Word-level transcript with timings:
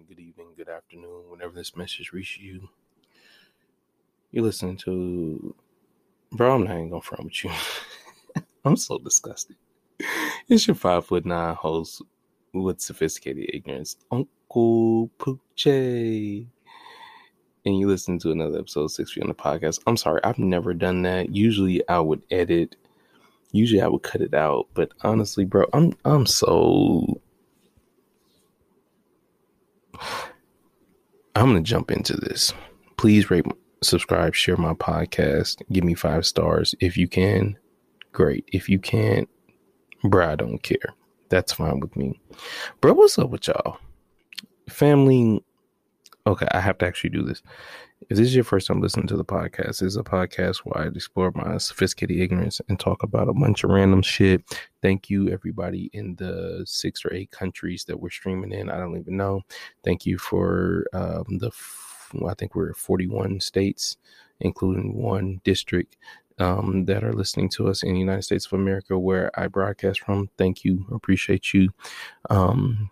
morning, 0.00 0.16
good 0.16 0.22
evening, 0.22 0.54
good 0.56 0.68
afternoon, 0.68 1.24
whenever 1.28 1.52
this 1.52 1.76
message 1.76 2.12
reaches 2.12 2.42
you. 2.42 2.68
You're 4.30 4.44
listening 4.44 4.76
to, 4.78 5.54
bro. 6.32 6.54
I'm 6.54 6.64
not 6.64 6.76
even 6.76 6.90
gonna 6.90 7.02
front 7.02 7.24
with 7.24 7.44
you. 7.44 7.50
I'm 8.64 8.76
so 8.76 8.98
disgusted. 8.98 9.56
It's 10.48 10.66
your 10.66 10.74
five 10.74 11.06
foot 11.06 11.26
nine 11.26 11.54
host 11.54 12.02
with 12.52 12.80
sophisticated 12.80 13.50
ignorance, 13.52 13.96
Uncle 14.10 15.10
Poochie. 15.18 16.46
And 17.66 17.78
you 17.78 17.86
listen 17.86 18.18
to 18.20 18.30
another 18.30 18.58
episode 18.58 18.88
six 18.88 19.12
feet 19.12 19.22
on 19.22 19.28
the 19.28 19.34
podcast. 19.34 19.80
I'm 19.86 19.96
sorry, 19.96 20.20
I've 20.24 20.38
never 20.38 20.72
done 20.72 21.02
that. 21.02 21.34
Usually 21.34 21.86
I 21.88 21.98
would 21.98 22.22
edit. 22.30 22.76
Usually 23.52 23.82
I 23.82 23.88
would 23.88 24.02
cut 24.02 24.22
it 24.22 24.34
out, 24.34 24.68
but 24.74 24.92
honestly, 25.02 25.44
bro, 25.44 25.66
I'm 25.72 25.92
I'm 26.04 26.26
so 26.26 27.20
I'm 31.36 31.50
going 31.50 31.62
to 31.62 31.68
jump 31.68 31.90
into 31.90 32.16
this. 32.16 32.52
Please 32.96 33.30
rate, 33.30 33.46
subscribe, 33.82 34.34
share 34.34 34.56
my 34.56 34.74
podcast. 34.74 35.62
Give 35.72 35.84
me 35.84 35.94
five 35.94 36.26
stars. 36.26 36.74
If 36.80 36.96
you 36.96 37.08
can, 37.08 37.56
great. 38.12 38.44
If 38.52 38.68
you 38.68 38.78
can't, 38.78 39.28
bro, 40.04 40.32
I 40.32 40.36
don't 40.36 40.62
care. 40.62 40.94
That's 41.28 41.52
fine 41.52 41.80
with 41.80 41.96
me. 41.96 42.20
Bro, 42.80 42.94
what's 42.94 43.18
up 43.18 43.30
with 43.30 43.46
y'all? 43.46 43.78
Family. 44.68 45.44
Okay, 46.26 46.48
I 46.50 46.60
have 46.60 46.78
to 46.78 46.86
actually 46.86 47.10
do 47.10 47.22
this. 47.22 47.42
If 48.08 48.16
this 48.16 48.28
is 48.28 48.34
your 48.34 48.44
first 48.44 48.66
time 48.66 48.80
listening 48.80 49.06
to 49.08 49.16
the 49.16 49.24
podcast, 49.24 49.66
this 49.66 49.82
is 49.82 49.96
a 49.96 50.02
podcast 50.02 50.58
where 50.58 50.84
I 50.84 50.88
explore 50.88 51.32
my 51.34 51.58
sophisticated 51.58 52.18
ignorance 52.18 52.60
and 52.68 52.80
talk 52.80 53.02
about 53.02 53.28
a 53.28 53.34
bunch 53.34 53.62
of 53.62 53.70
random 53.70 54.00
shit. 54.00 54.42
Thank 54.80 55.10
you, 55.10 55.28
everybody 55.28 55.90
in 55.92 56.14
the 56.16 56.62
six 56.64 57.04
or 57.04 57.12
eight 57.12 57.30
countries 57.30 57.84
that 57.84 58.00
we're 58.00 58.08
streaming 58.08 58.52
in. 58.52 58.70
I 58.70 58.78
don't 58.78 58.96
even 58.96 59.18
know. 59.18 59.42
Thank 59.84 60.06
you 60.06 60.16
for 60.16 60.86
um, 60.94 61.38
the, 61.38 61.50
I 62.26 62.32
think 62.34 62.54
we're 62.54 62.72
41 62.72 63.40
states, 63.40 63.98
including 64.40 64.94
one 64.94 65.40
district. 65.44 65.96
Um, 66.38 66.86
that 66.86 67.04
are 67.04 67.12
listening 67.12 67.50
to 67.50 67.68
us 67.68 67.82
in 67.82 67.92
the 67.92 68.00
United 68.00 68.22
States 68.22 68.46
of 68.46 68.54
America, 68.54 68.98
where 68.98 69.30
I 69.38 69.46
broadcast 69.46 70.00
from. 70.00 70.30
Thank 70.38 70.64
you. 70.64 70.86
Appreciate 70.90 71.52
you. 71.52 71.68
Um, 72.30 72.90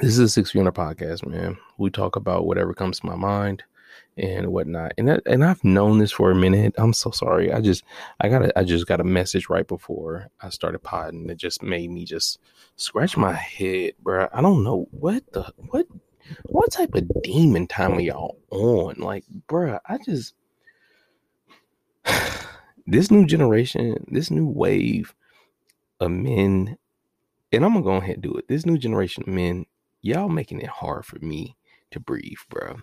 this 0.00 0.14
is 0.14 0.18
a 0.18 0.28
six 0.28 0.50
podcast, 0.52 1.24
man. 1.24 1.56
We 1.78 1.90
talk 1.90 2.16
about 2.16 2.46
whatever 2.46 2.74
comes 2.74 2.98
to 2.98 3.06
my 3.06 3.14
mind 3.14 3.62
and 4.16 4.48
whatnot. 4.52 4.92
And 4.98 5.08
that, 5.08 5.22
and 5.26 5.44
I've 5.44 5.62
known 5.64 5.98
this 5.98 6.12
for 6.12 6.30
a 6.30 6.34
minute. 6.34 6.74
I'm 6.76 6.92
so 6.92 7.10
sorry. 7.10 7.52
I 7.52 7.60
just 7.60 7.84
I 8.20 8.28
got 8.28 8.44
a, 8.44 8.58
I 8.58 8.64
just 8.64 8.86
got 8.86 9.00
a 9.00 9.04
message 9.04 9.48
right 9.48 9.66
before 9.66 10.28
I 10.40 10.50
started 10.50 10.80
podding 10.80 11.26
that 11.28 11.36
just 11.36 11.62
made 11.62 11.90
me 11.90 12.04
just 12.04 12.38
scratch 12.76 13.16
my 13.16 13.32
head, 13.32 13.94
bro. 14.02 14.28
I 14.32 14.42
don't 14.42 14.62
know 14.62 14.86
what 14.90 15.24
the 15.32 15.52
what 15.56 15.86
what 16.46 16.70
type 16.70 16.94
of 16.94 17.08
demon 17.22 17.66
time 17.66 17.94
are 17.94 18.00
y'all 18.00 18.38
on? 18.50 18.96
Like, 18.98 19.24
bro, 19.46 19.78
I 19.86 19.98
just 19.98 20.34
this 22.86 23.10
new 23.10 23.26
generation, 23.26 24.04
this 24.10 24.30
new 24.30 24.46
wave 24.46 25.14
of 25.98 26.10
men, 26.10 26.76
and 27.52 27.64
I'm 27.64 27.72
gonna 27.72 27.84
go 27.84 27.94
ahead 27.94 28.16
and 28.16 28.22
do 28.22 28.34
it. 28.34 28.48
This 28.48 28.66
new 28.66 28.78
generation 28.78 29.24
of 29.26 29.28
men, 29.28 29.66
y'all 30.02 30.28
making 30.28 30.60
it 30.60 30.68
hard 30.68 31.06
for 31.06 31.18
me 31.20 31.56
to 31.90 32.00
breathe, 32.00 32.38
bro 32.48 32.80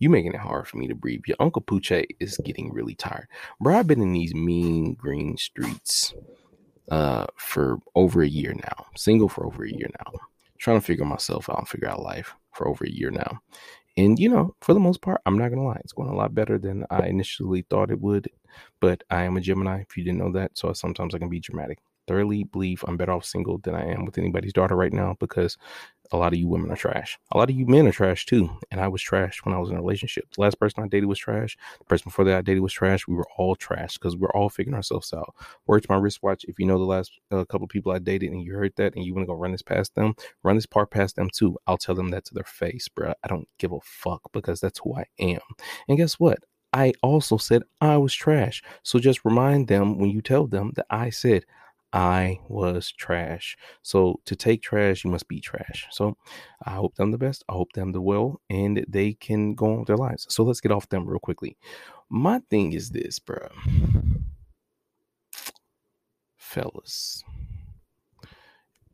you 0.00 0.08
making 0.08 0.32
it 0.32 0.40
hard 0.40 0.66
for 0.66 0.78
me 0.78 0.88
to 0.88 0.94
breathe. 0.94 1.20
Your 1.26 1.36
Uncle 1.38 1.62
Poochie 1.62 2.06
is 2.18 2.36
getting 2.44 2.72
really 2.72 2.94
tired. 2.94 3.28
Bro, 3.60 3.78
I've 3.78 3.86
been 3.86 4.02
in 4.02 4.12
these 4.12 4.34
mean 4.34 4.94
green 4.94 5.36
streets 5.36 6.14
uh, 6.90 7.26
for 7.36 7.78
over 7.94 8.22
a 8.22 8.28
year 8.28 8.54
now. 8.54 8.86
Single 8.96 9.28
for 9.28 9.46
over 9.46 9.64
a 9.64 9.70
year 9.70 9.90
now. 10.04 10.12
Trying 10.58 10.80
to 10.80 10.86
figure 10.86 11.04
myself 11.04 11.48
out 11.48 11.58
and 11.58 11.68
figure 11.68 11.88
out 11.88 12.02
life 12.02 12.34
for 12.52 12.66
over 12.66 12.84
a 12.84 12.90
year 12.90 13.10
now. 13.10 13.40
And 13.96 14.18
you 14.18 14.28
know, 14.28 14.54
for 14.62 14.74
the 14.74 14.80
most 14.80 15.02
part, 15.02 15.20
I'm 15.26 15.38
not 15.38 15.50
gonna 15.50 15.64
lie, 15.64 15.80
it's 15.84 15.92
going 15.92 16.08
a 16.08 16.16
lot 16.16 16.34
better 16.34 16.58
than 16.58 16.86
I 16.90 17.06
initially 17.06 17.66
thought 17.68 17.90
it 17.90 18.00
would. 18.00 18.28
But 18.80 19.04
I 19.10 19.24
am 19.24 19.36
a 19.36 19.40
Gemini, 19.40 19.82
if 19.82 19.96
you 19.96 20.04
didn't 20.04 20.18
know 20.18 20.32
that. 20.32 20.56
So 20.56 20.72
sometimes 20.72 21.14
I 21.14 21.18
can 21.18 21.28
be 21.28 21.40
dramatic 21.40 21.78
thoroughly 22.10 22.42
believe 22.42 22.84
I'm 22.88 22.96
better 22.96 23.12
off 23.12 23.24
single 23.24 23.58
than 23.58 23.76
I 23.76 23.86
am 23.86 24.04
with 24.04 24.18
anybody's 24.18 24.52
daughter 24.52 24.74
right 24.74 24.92
now 24.92 25.16
because 25.20 25.56
a 26.12 26.16
lot 26.16 26.32
of 26.32 26.38
you 26.38 26.48
women 26.48 26.70
are 26.70 26.76
trash. 26.76 27.18
A 27.32 27.38
lot 27.38 27.50
of 27.50 27.56
you 27.56 27.66
men 27.66 27.86
are 27.86 27.92
trash 27.92 28.26
too. 28.26 28.50
And 28.70 28.80
I 28.80 28.88
was 28.88 29.02
trash 29.02 29.40
when 29.44 29.54
I 29.54 29.58
was 29.58 29.70
in 29.70 29.76
a 29.76 29.80
relationship. 29.80 30.24
The 30.34 30.42
last 30.42 30.58
person 30.58 30.82
I 30.82 30.88
dated 30.88 31.08
was 31.08 31.18
trash. 31.18 31.56
The 31.78 31.84
person 31.84 32.04
before 32.06 32.24
that 32.24 32.36
I 32.36 32.42
dated 32.42 32.62
was 32.62 32.72
trash. 32.72 33.06
We 33.06 33.14
were 33.14 33.28
all 33.36 33.54
trash 33.54 33.94
because 33.94 34.16
we're 34.16 34.32
all 34.32 34.48
figuring 34.48 34.74
ourselves 34.74 35.12
out. 35.12 35.34
Word 35.66 35.86
my 35.88 35.96
wristwatch. 35.96 36.44
If 36.44 36.58
you 36.58 36.66
know 36.66 36.78
the 36.78 36.84
last 36.84 37.12
uh, 37.30 37.44
couple 37.44 37.66
people 37.66 37.92
I 37.92 37.98
dated 37.98 38.30
and 38.30 38.42
you 38.42 38.52
heard 38.52 38.72
that 38.76 38.94
and 38.94 39.04
you 39.04 39.14
want 39.14 39.24
to 39.24 39.26
go 39.26 39.34
run 39.34 39.52
this 39.52 39.62
past 39.62 39.94
them, 39.94 40.14
run 40.42 40.56
this 40.56 40.66
part 40.66 40.90
past 40.90 41.16
them 41.16 41.30
too. 41.32 41.56
I'll 41.66 41.78
tell 41.78 41.94
them 41.94 42.10
that 42.10 42.24
to 42.26 42.34
their 42.34 42.44
face, 42.44 42.88
bro. 42.88 43.12
I 43.22 43.28
don't 43.28 43.48
give 43.58 43.72
a 43.72 43.80
fuck 43.82 44.22
because 44.32 44.60
that's 44.60 44.80
who 44.82 44.94
I 44.94 45.06
am. 45.18 45.40
And 45.88 45.96
guess 45.96 46.14
what? 46.14 46.38
I 46.72 46.92
also 47.02 47.36
said 47.36 47.62
I 47.80 47.96
was 47.96 48.14
trash. 48.14 48.62
So 48.82 48.98
just 48.98 49.24
remind 49.24 49.68
them 49.68 49.98
when 49.98 50.10
you 50.10 50.22
tell 50.22 50.46
them 50.46 50.72
that 50.76 50.86
I 50.88 51.10
said 51.10 51.44
I 51.92 52.38
was 52.48 52.92
trash. 52.92 53.56
So 53.82 54.20
to 54.26 54.36
take 54.36 54.62
trash, 54.62 55.04
you 55.04 55.10
must 55.10 55.28
be 55.28 55.40
trash. 55.40 55.86
So 55.90 56.16
I 56.64 56.72
hope 56.72 56.94
them 56.94 57.10
the 57.10 57.18
best. 57.18 57.44
I 57.48 57.54
hope 57.54 57.72
them 57.72 57.92
the 57.92 58.00
well, 58.00 58.40
and 58.48 58.84
they 58.88 59.14
can 59.14 59.54
go 59.54 59.72
on 59.72 59.78
with 59.80 59.88
their 59.88 59.96
lives. 59.96 60.26
So 60.28 60.44
let's 60.44 60.60
get 60.60 60.72
off 60.72 60.88
them 60.88 61.06
real 61.06 61.18
quickly. 61.18 61.56
My 62.08 62.40
thing 62.50 62.72
is 62.72 62.90
this, 62.90 63.18
bro. 63.18 63.48
Fellas, 66.36 67.22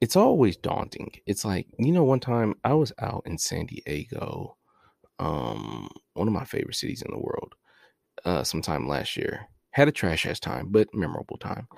it's 0.01 0.17
always 0.17 0.57
daunting. 0.57 1.11
It's 1.27 1.45
like, 1.45 1.67
you 1.79 1.93
know, 1.93 2.05
one 2.05 2.21
time 2.21 2.55
I 2.65 2.75
was 2.75 2.93
out 2.99 3.23
in 3.27 3.39
San 3.39 3.67
Diego, 3.67 4.57
um, 5.19 5.89
one 6.15 6.29
of 6.29 6.35
my 6.35 6.45
favorite 6.45 6.77
cities 6.77 7.03
in 7.03 7.11
the 7.11 7.19
world, 7.19 7.55
uh, 8.25 8.45
sometime 8.45 8.87
last 8.89 9.17
year. 9.17 9.49
Had 9.71 9.89
a 9.89 9.93
trash 9.93 10.27
ass 10.27 10.41
time, 10.41 10.69
but 10.71 10.89
memorable 10.95 11.37
time. 11.39 11.69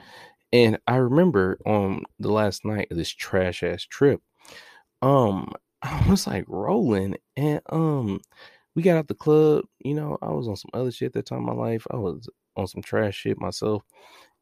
And 0.53 0.79
I 0.87 0.97
remember 0.97 1.59
on 1.67 2.05
the 2.19 2.33
last 2.33 2.65
night 2.65 2.89
of 2.91 2.97
this 2.97 3.11
trash 3.11 3.63
ass 3.63 3.85
trip, 3.85 4.21
um, 5.03 5.53
I 5.83 6.07
was 6.11 6.27
like 6.27 6.45
rolling 6.49 7.17
and 7.37 7.61
um 7.71 8.21
we 8.75 8.83
got 8.83 8.97
out 8.99 9.09
the 9.09 9.15
club, 9.15 9.65
you 9.81 9.95
know, 9.95 10.19
I 10.23 10.31
was 10.31 10.49
on 10.49 10.57
some 10.57 10.71
other 10.75 10.93
shit 10.93 11.13
that 11.15 11.27
time 11.27 11.41
in 11.41 11.47
my 11.47 11.53
life. 11.53 11.87
I 11.91 11.97
was 11.97 12.29
on 12.57 12.69
some 12.69 12.83
trash 12.83 13.17
shit 13.17 13.41
myself. 13.41 13.83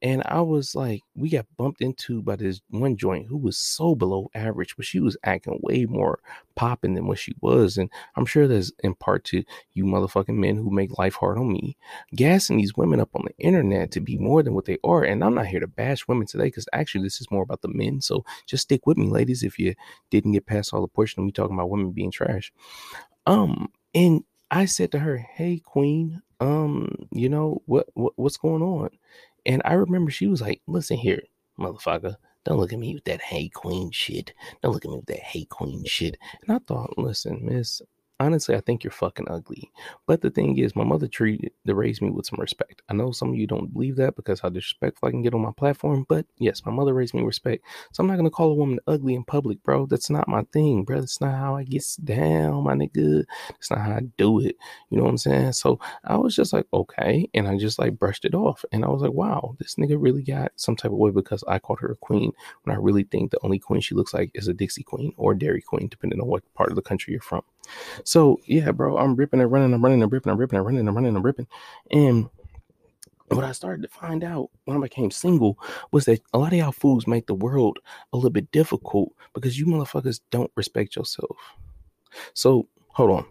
And 0.02 0.22
I 0.26 0.42
was 0.42 0.74
like, 0.74 1.02
we 1.14 1.30
got 1.30 1.46
bumped 1.56 1.80
into 1.80 2.22
by 2.22 2.36
this 2.36 2.60
one 2.68 2.96
joint 2.96 3.26
who 3.28 3.36
was 3.36 3.56
so 3.56 3.94
below 3.94 4.30
average, 4.34 4.76
but 4.76 4.84
she 4.86 5.00
was 5.00 5.16
acting 5.24 5.58
way 5.62 5.86
more 5.86 6.20
popping 6.54 6.94
than 6.94 7.06
what 7.06 7.18
she 7.18 7.34
was. 7.40 7.78
And 7.78 7.90
I'm 8.14 8.26
sure 8.26 8.46
that's 8.46 8.72
in 8.80 8.94
part 8.94 9.24
to 9.26 9.42
you 9.72 9.84
motherfucking 9.84 10.36
men 10.36 10.56
who 10.56 10.70
make 10.70 10.98
life 10.98 11.14
hard 11.14 11.38
on 11.38 11.52
me, 11.52 11.76
gassing 12.14 12.58
these 12.58 12.76
women 12.76 13.00
up 13.00 13.10
on 13.14 13.24
the 13.26 13.44
internet 13.44 13.90
to 13.92 14.00
be 14.00 14.18
more 14.18 14.42
than 14.42 14.54
what 14.54 14.66
they 14.66 14.78
are. 14.84 15.02
And 15.02 15.24
I'm 15.24 15.34
not 15.34 15.46
here 15.46 15.60
to 15.60 15.66
bash 15.66 16.06
women 16.06 16.26
today 16.26 16.44
because 16.44 16.68
actually 16.72 17.04
this 17.04 17.20
is 17.20 17.30
more 17.30 17.42
about 17.42 17.62
the 17.62 17.68
men. 17.68 18.00
So 18.02 18.24
just 18.46 18.64
stick 18.64 18.86
with 18.86 18.98
me, 18.98 19.06
ladies, 19.08 19.42
if 19.42 19.58
you 19.58 19.74
didn't 20.10 20.32
get 20.32 20.46
past 20.46 20.74
all 20.74 20.82
the 20.82 20.88
portion 20.88 21.20
of 21.20 21.26
me 21.26 21.32
talking 21.32 21.56
about 21.56 21.70
women 21.70 21.92
being 21.92 22.10
trash. 22.10 22.52
Um, 23.26 23.72
and 23.94 24.24
I 24.50 24.66
said 24.66 24.92
to 24.92 24.98
her, 25.00 25.16
Hey, 25.18 25.58
Queen, 25.64 26.22
um, 26.40 27.08
you 27.12 27.28
know, 27.28 27.62
what, 27.66 27.88
what 27.94 28.12
what's 28.16 28.36
going 28.36 28.62
on? 28.62 28.90
And 29.46 29.62
I 29.64 29.74
remember 29.74 30.10
she 30.10 30.26
was 30.26 30.40
like, 30.40 30.60
listen 30.66 30.96
here, 30.96 31.22
motherfucker. 31.58 32.16
Don't 32.44 32.58
look 32.58 32.72
at 32.72 32.78
me 32.78 32.94
with 32.94 33.04
that 33.04 33.22
hey 33.22 33.48
queen 33.48 33.90
shit. 33.90 34.32
Don't 34.62 34.72
look 34.72 34.84
at 34.84 34.90
me 34.90 34.96
with 34.98 35.06
that 35.06 35.20
hey 35.20 35.44
queen 35.46 35.84
shit. 35.84 36.18
And 36.42 36.56
I 36.56 36.60
thought, 36.66 36.98
listen, 36.98 37.40
miss, 37.44 37.80
honestly, 38.20 38.54
I 38.54 38.60
think 38.60 38.84
you're 38.84 38.90
fucking 38.90 39.26
ugly. 39.28 39.70
But 40.06 40.20
the 40.22 40.30
thing 40.30 40.58
is, 40.58 40.76
my 40.76 40.84
mother 40.84 41.06
treated 41.06 41.52
to 41.66 41.74
raise 41.74 42.00
me 42.00 42.10
with 42.10 42.26
some 42.26 42.40
respect. 42.40 42.82
I 42.88 42.94
know 42.94 43.12
some 43.12 43.30
of 43.30 43.36
you 43.36 43.46
don't 43.46 43.72
believe 43.72 43.96
that 43.96 44.16
because 44.16 44.40
how 44.40 44.48
disrespectful 44.48 45.08
I 45.08 45.12
can 45.12 45.22
get 45.22 45.34
on 45.34 45.42
my 45.42 45.52
platform, 45.56 46.06
but 46.08 46.26
yes, 46.38 46.64
my 46.64 46.72
mother 46.72 46.94
raised 46.94 47.14
me 47.14 47.22
respect. 47.22 47.64
So 47.92 48.02
I'm 48.02 48.06
not 48.06 48.16
gonna 48.16 48.30
call 48.30 48.50
a 48.52 48.54
woman 48.54 48.80
ugly 48.86 49.14
in 49.14 49.24
public, 49.24 49.62
bro. 49.62 49.86
That's 49.86 50.10
not 50.10 50.28
my 50.28 50.42
thing, 50.52 50.84
bro. 50.84 51.00
That's 51.00 51.20
not 51.20 51.34
how 51.34 51.56
I 51.56 51.64
get 51.64 51.84
down, 52.04 52.64
my 52.64 52.74
nigga. 52.74 53.24
That's 53.50 53.70
not 53.70 53.80
how 53.80 53.92
I 53.92 54.00
do 54.16 54.40
it. 54.40 54.56
You 54.90 54.98
know 54.98 55.04
what 55.04 55.10
I'm 55.10 55.18
saying? 55.18 55.52
So 55.52 55.78
I 56.04 56.16
was 56.16 56.34
just 56.34 56.52
like, 56.52 56.66
okay, 56.72 57.28
and 57.34 57.48
I 57.48 57.56
just 57.58 57.78
like 57.78 57.98
brushed 57.98 58.24
it 58.24 58.34
off, 58.34 58.64
and 58.72 58.84
I 58.84 58.88
was 58.88 59.02
like, 59.02 59.12
wow, 59.12 59.56
this 59.58 59.76
nigga 59.76 59.96
really 59.98 60.22
got 60.22 60.52
some 60.56 60.76
type 60.76 60.90
of 60.90 60.98
way 60.98 61.10
because 61.10 61.44
I 61.48 61.58
called 61.58 61.80
her 61.80 61.92
a 61.92 61.96
queen 61.96 62.32
when 62.62 62.74
I 62.74 62.78
really 62.78 63.04
think 63.04 63.30
the 63.30 63.40
only 63.42 63.58
queen 63.58 63.80
she 63.80 63.94
looks 63.94 64.14
like 64.14 64.30
is 64.34 64.48
a 64.48 64.54
Dixie 64.54 64.82
queen 64.82 65.12
or 65.16 65.34
Dairy 65.34 65.62
Queen, 65.62 65.88
depending 65.88 66.20
on 66.20 66.26
what 66.28 66.42
part 66.54 66.70
of 66.70 66.76
the 66.76 66.82
country 66.82 67.12
you're 67.12 67.20
from. 67.20 67.42
So 68.04 68.40
yeah, 68.46 68.70
bro, 68.72 68.96
I'm 68.96 69.16
ripping 69.16 69.40
and 69.40 69.50
running, 69.50 69.72
I'm 69.72 69.82
running 69.82 70.02
and 70.02 70.12
ripping, 70.12 70.32
I'm 70.32 70.38
ripping 70.38 70.58
and 70.58 70.66
running, 70.66 70.86
I'm 70.88 70.94
running 70.94 71.14
and 71.14 71.24
ripping. 71.24 71.46
And 71.90 72.28
what 73.28 73.44
I 73.44 73.52
started 73.52 73.82
to 73.82 73.88
find 73.88 74.22
out 74.22 74.50
when 74.64 74.76
I 74.76 74.80
became 74.80 75.10
single 75.10 75.58
was 75.90 76.04
that 76.04 76.22
a 76.32 76.38
lot 76.38 76.52
of 76.52 76.58
y'all 76.58 76.72
fools 76.72 77.06
make 77.06 77.26
the 77.26 77.34
world 77.34 77.78
a 78.12 78.16
little 78.16 78.30
bit 78.30 78.50
difficult 78.52 79.12
because 79.34 79.58
you 79.58 79.66
motherfuckers 79.66 80.20
don't 80.30 80.50
respect 80.54 80.96
yourself. 80.96 81.36
So 82.34 82.68
hold 82.88 83.10
on. 83.10 83.26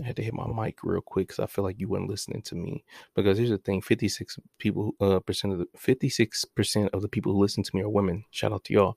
I 0.00 0.06
had 0.06 0.16
to 0.16 0.22
hit 0.22 0.32
my 0.32 0.46
mic 0.46 0.78
real 0.82 1.02
quick 1.02 1.28
because 1.28 1.42
I 1.42 1.46
feel 1.46 1.64
like 1.64 1.78
you 1.78 1.86
weren't 1.86 2.08
listening 2.08 2.40
to 2.42 2.54
me. 2.54 2.82
Because 3.14 3.36
here's 3.36 3.50
the 3.50 3.58
thing: 3.58 3.82
fifty 3.82 4.08
six 4.08 4.38
people, 4.58 4.92
uh, 5.00 5.20
percent 5.20 5.52
of 5.52 5.58
the 5.58 5.66
fifty 5.76 6.08
six 6.08 6.46
percent 6.46 6.88
of 6.94 7.02
the 7.02 7.08
people 7.08 7.32
who 7.32 7.40
listen 7.40 7.62
to 7.62 7.76
me 7.76 7.82
are 7.82 7.88
women. 7.90 8.24
Shout 8.30 8.52
out 8.52 8.64
to 8.64 8.72
y'all. 8.72 8.96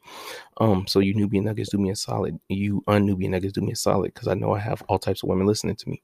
Um, 0.58 0.88
so 0.88 1.00
you 1.00 1.14
newbie 1.14 1.44
nuggets 1.44 1.70
do 1.70 1.78
me 1.78 1.90
a 1.90 1.96
solid. 1.96 2.40
You 2.48 2.82
unnewbie 2.88 3.30
nuggets 3.30 3.54
do 3.54 3.62
me 3.62 3.74
a 3.74 3.76
solid 3.76 4.14
because 4.14 4.30
I 4.30 4.36
know 4.36 4.54
I 4.54 4.60
have 4.60 4.84
all 4.84 5.00
types 5.00 5.22
of 5.22 5.30
women 5.30 5.48
listening 5.48 5.76
to 5.76 5.90
me. 5.90 6.02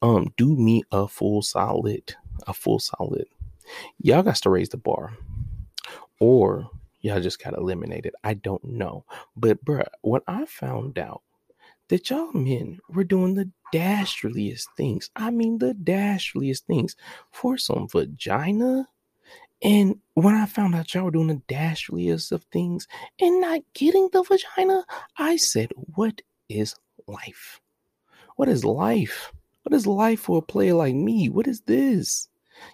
Um, 0.00 0.32
do 0.36 0.54
me 0.56 0.84
a 0.92 1.08
full 1.08 1.42
solid, 1.42 2.14
a 2.46 2.54
full 2.54 2.78
solid. 2.78 3.26
Y'all 4.00 4.22
got 4.22 4.36
to 4.36 4.50
raise 4.50 4.68
the 4.68 4.76
bar, 4.76 5.16
or 6.20 6.70
y'all 7.00 7.20
just 7.20 7.42
got 7.42 7.58
eliminated. 7.58 8.14
I 8.22 8.34
don't 8.34 8.62
know, 8.64 9.04
but 9.36 9.64
bruh, 9.64 9.86
what 10.02 10.22
I 10.28 10.44
found 10.44 10.98
out 11.00 11.22
that 11.90 12.08
y'all 12.08 12.32
men 12.32 12.78
were 12.88 13.04
doing 13.04 13.34
the 13.34 13.50
dastardliest 13.74 14.66
things. 14.76 15.10
I 15.16 15.30
mean, 15.30 15.58
the 15.58 15.74
dastardliest 15.74 16.62
things 16.62 16.96
for 17.32 17.58
some 17.58 17.88
vagina. 17.88 18.88
And 19.62 19.98
when 20.14 20.34
I 20.34 20.46
found 20.46 20.74
out 20.74 20.94
y'all 20.94 21.04
were 21.04 21.10
doing 21.10 21.26
the 21.26 21.42
dastardliest 21.52 22.32
of 22.32 22.44
things 22.44 22.86
and 23.20 23.40
not 23.40 23.60
getting 23.74 24.08
the 24.12 24.22
vagina, 24.22 24.84
I 25.18 25.36
said, 25.36 25.72
What 25.94 26.22
is 26.48 26.74
life? 27.06 27.60
What 28.36 28.48
is 28.48 28.64
life? 28.64 29.32
What 29.64 29.74
is 29.74 29.86
life 29.86 30.20
for 30.20 30.38
a 30.38 30.42
player 30.42 30.74
like 30.74 30.94
me? 30.94 31.28
What 31.28 31.46
is 31.46 31.60
this? 31.62 32.28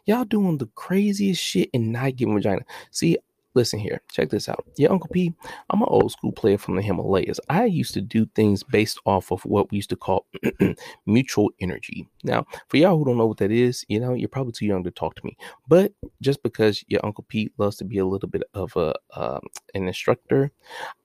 Y'all 0.05 0.25
doing 0.25 0.59
the 0.59 0.69
craziest 0.75 1.43
shit 1.43 1.71
and 1.73 1.91
not 1.93 2.17
getting 2.17 2.35
vagina. 2.35 2.63
See, 2.91 3.17
Listen 3.57 3.79
here, 3.79 4.03
check 4.13 4.29
this 4.29 4.51
out. 4.51 4.67
Yeah, 4.77 4.89
Uncle 4.89 5.09
P, 5.11 5.33
I'm 5.71 5.81
an 5.81 5.89
old 5.89 6.13
school 6.13 6.31
player 6.31 6.59
from 6.59 6.77
the 6.77 6.83
Himalayas. 6.83 7.41
I 7.49 7.65
used 7.65 7.95
to 7.95 8.03
do 8.03 8.27
things 8.35 8.63
based 8.63 9.01
off 9.07 9.33
of 9.33 9.43
what 9.47 9.71
we 9.71 9.77
used 9.77 9.89
to 9.89 9.97
call 9.97 10.27
mutual 11.07 11.51
energy. 11.59 12.07
Now, 12.23 12.45
for 12.69 12.77
y'all 12.77 12.99
who 12.99 13.07
don't 13.07 13.17
know 13.17 13.25
what 13.25 13.39
that 13.39 13.51
is, 13.51 13.83
you 13.89 13.99
know, 13.99 14.13
you're 14.13 14.29
probably 14.29 14.53
too 14.53 14.67
young 14.67 14.85
to 14.85 14.91
talk 14.91 15.15
to 15.15 15.25
me. 15.25 15.39
But 15.67 15.95
just 16.21 16.43
because 16.43 16.85
your 16.87 17.01
Uncle 17.03 17.25
Pete 17.27 17.55
loves 17.57 17.77
to 17.79 17.87
be 17.87 17.97
a 17.97 18.05
little 18.05 18.29
bit 18.29 18.43
of 18.53 18.77
a 18.77 18.95
um, 19.15 19.41
an 19.73 19.87
instructor, 19.89 20.53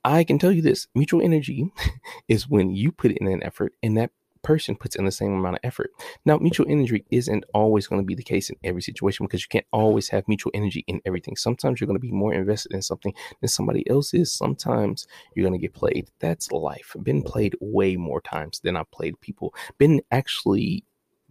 I 0.04 0.26
can 0.26 0.38
tell 0.38 0.52
you 0.52 0.62
this: 0.62 0.88
mutual 0.94 1.22
energy 1.22 1.72
is 2.28 2.50
when 2.50 2.76
you 2.76 2.92
put 2.92 3.14
in 3.14 3.28
an 3.28 3.44
effort 3.44 3.76
and 3.82 3.96
that 3.96 4.12
person 4.44 4.76
puts 4.76 4.96
in 4.96 5.06
the 5.06 5.12
same 5.12 5.34
amount 5.34 5.56
of 5.56 5.62
effort. 5.64 5.92
Now, 6.26 6.38
mutual 6.38 6.66
energy 6.70 7.06
isn't 7.12 7.46
always 7.54 7.88
going 7.88 8.02
to 8.02 8.06
be 8.06 8.16
the 8.16 8.24
case 8.24 8.50
in 8.50 8.56
every 8.64 8.82
situation 8.82 9.26
because 9.26 9.42
you 9.42 9.50
can't 9.50 9.66
always 9.72 10.10
have 10.10 10.28
mutual 10.28 10.52
energy 10.54 10.84
in 10.88 11.02
everything. 11.06 11.36
Sometimes 11.36 11.80
you're 11.80 11.88
going 11.88 12.00
to 12.00 12.00
be 12.00 12.12
more 12.12 12.34
invested 12.34 12.74
in 12.74 12.82
something 12.82 13.14
than 13.40 13.48
somebody 13.48 13.90
else 13.90 14.14
is. 14.14 14.32
Sometimes 14.32 15.08
you're 15.36 15.48
going 15.48 15.60
to 15.60 15.62
get 15.62 15.74
played. 15.74 16.10
That's 16.20 16.52
life. 16.52 16.96
Been 17.04 17.24
played 17.24 17.56
way 17.60 17.96
more 17.96 18.22
times 18.22 18.60
than 18.60 18.76
I 18.76 18.84
played 18.92 19.20
people. 19.22 19.54
Been 19.78 20.02
actually 20.12 20.86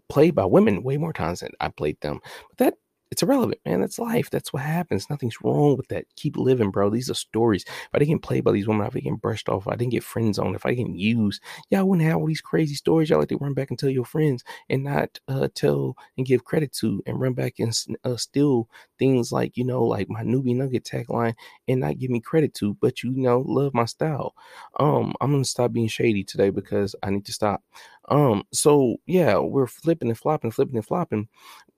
played 0.08 0.34
by 0.34 0.44
women 0.44 0.82
way 0.82 0.96
more 0.96 1.12
times 1.12 1.40
than 1.40 1.52
I 1.60 1.68
played 1.68 2.00
them. 2.00 2.20
But 2.50 2.58
that 2.58 2.74
it's 3.10 3.22
irrelevant, 3.22 3.60
man. 3.64 3.80
That's 3.80 3.98
life. 3.98 4.30
That's 4.30 4.52
what 4.52 4.62
happens. 4.62 5.10
Nothing's 5.10 5.40
wrong 5.42 5.76
with 5.76 5.88
that. 5.88 6.04
Keep 6.16 6.36
living, 6.36 6.70
bro. 6.70 6.90
These 6.90 7.10
are 7.10 7.14
stories. 7.14 7.64
If 7.66 7.88
I 7.92 7.98
didn't 7.98 8.14
get 8.14 8.22
played 8.22 8.44
by 8.44 8.52
these 8.52 8.68
women, 8.68 8.86
if 8.86 8.94
I 8.94 9.00
didn't 9.00 9.20
brushed 9.20 9.48
off, 9.48 9.66
if 9.66 9.72
I 9.72 9.76
didn't 9.76 9.92
get 9.92 10.04
friends 10.04 10.38
on, 10.38 10.54
if 10.54 10.64
I 10.64 10.74
didn't 10.74 10.98
use, 10.98 11.40
y'all 11.70 11.84
wouldn't 11.86 12.06
have 12.08 12.18
all 12.18 12.26
these 12.26 12.40
crazy 12.40 12.74
stories. 12.74 13.10
Y'all 13.10 13.18
like 13.18 13.28
to 13.28 13.36
run 13.38 13.54
back 13.54 13.70
and 13.70 13.78
tell 13.78 13.90
your 13.90 14.04
friends 14.04 14.44
and 14.68 14.84
not 14.84 15.18
uh, 15.28 15.48
tell 15.54 15.96
and 16.16 16.26
give 16.26 16.44
credit 16.44 16.72
to 16.74 17.02
and 17.06 17.20
run 17.20 17.32
back 17.34 17.54
and 17.58 17.72
uh, 18.04 18.16
steal 18.16 18.68
things 18.98 19.32
like, 19.32 19.56
you 19.56 19.64
know, 19.64 19.82
like 19.84 20.08
my 20.08 20.22
newbie 20.22 20.54
nugget 20.54 20.84
tagline 20.84 21.34
and 21.68 21.80
not 21.80 21.98
give 21.98 22.10
me 22.10 22.20
credit 22.20 22.54
to, 22.54 22.74
but 22.80 23.02
you 23.02 23.10
know, 23.12 23.40
love 23.46 23.74
my 23.74 23.84
style. 23.86 24.34
Um, 24.78 25.14
I'm 25.20 25.30
going 25.30 25.42
to 25.42 25.48
stop 25.48 25.72
being 25.72 25.88
shady 25.88 26.24
today 26.24 26.50
because 26.50 26.94
I 27.02 27.10
need 27.10 27.26
to 27.26 27.32
stop. 27.32 27.62
Um, 28.08 28.44
so 28.52 28.96
yeah, 29.06 29.38
we're 29.38 29.66
flipping 29.66 30.08
and 30.08 30.18
flopping, 30.18 30.50
flipping 30.50 30.76
and 30.76 30.86
flopping. 30.86 31.28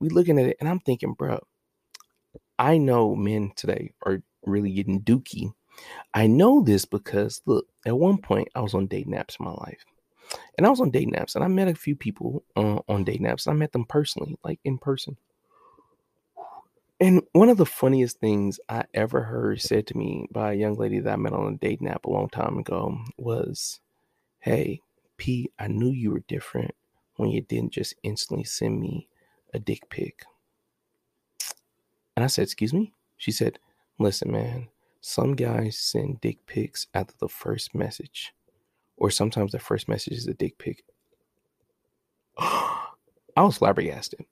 We 0.00 0.08
looking 0.08 0.38
at 0.38 0.46
it, 0.46 0.56
and 0.60 0.68
I'm 0.68 0.80
thinking, 0.80 1.14
bro, 1.14 1.40
I 2.58 2.78
know 2.78 3.14
men 3.14 3.52
today 3.56 3.92
are 4.04 4.22
really 4.44 4.72
getting 4.72 5.02
dookie. 5.02 5.52
I 6.14 6.26
know 6.26 6.62
this 6.62 6.84
because 6.84 7.42
look, 7.46 7.66
at 7.86 7.98
one 7.98 8.18
point 8.18 8.48
I 8.54 8.60
was 8.60 8.74
on 8.74 8.86
dating 8.86 9.14
apps 9.14 9.38
in 9.38 9.46
my 9.46 9.52
life, 9.52 9.84
and 10.56 10.66
I 10.66 10.70
was 10.70 10.80
on 10.80 10.90
dating 10.90 11.14
apps, 11.14 11.34
and 11.34 11.44
I 11.44 11.48
met 11.48 11.68
a 11.68 11.74
few 11.74 11.96
people 11.96 12.44
uh, 12.56 12.80
on 12.88 13.04
dating 13.04 13.26
apps. 13.26 13.48
I 13.48 13.52
met 13.52 13.72
them 13.72 13.84
personally, 13.84 14.38
like 14.44 14.60
in 14.64 14.78
person. 14.78 15.16
And 17.00 17.22
one 17.32 17.48
of 17.48 17.56
the 17.56 17.66
funniest 17.66 18.20
things 18.20 18.60
I 18.68 18.84
ever 18.94 19.22
heard 19.22 19.60
said 19.60 19.88
to 19.88 19.96
me 19.98 20.28
by 20.30 20.52
a 20.52 20.56
young 20.56 20.76
lady 20.76 21.00
that 21.00 21.12
I 21.12 21.16
met 21.16 21.32
on 21.32 21.52
a 21.52 21.56
dating 21.56 21.88
app 21.88 22.04
a 22.04 22.10
long 22.10 22.28
time 22.28 22.58
ago 22.58 22.96
was, 23.16 23.80
"Hey, 24.38 24.82
P, 25.16 25.50
I 25.58 25.68
knew 25.68 25.90
you 25.90 26.10
were 26.10 26.24
different 26.28 26.74
when 27.16 27.30
you 27.30 27.42
didn't 27.42 27.72
just 27.72 27.94
instantly 28.02 28.44
send 28.44 28.80
me 28.80 29.08
a 29.54 29.58
dick 29.58 29.88
pic. 29.90 30.24
And 32.16 32.24
I 32.24 32.26
said, 32.26 32.42
Excuse 32.42 32.72
me? 32.72 32.92
She 33.16 33.32
said, 33.32 33.58
Listen, 33.98 34.32
man, 34.32 34.68
some 35.00 35.34
guys 35.34 35.78
send 35.78 36.20
dick 36.20 36.38
pics 36.46 36.86
after 36.94 37.14
the 37.18 37.28
first 37.28 37.74
message, 37.74 38.32
or 38.96 39.10
sometimes 39.10 39.52
the 39.52 39.58
first 39.58 39.88
message 39.88 40.14
is 40.14 40.26
a 40.26 40.34
dick 40.34 40.58
pic. 40.58 40.84
I 42.38 42.88
was 43.36 43.58
flabbergasted. 43.58 44.24